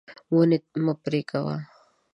[0.35, 1.55] ونې مه پرې کوه.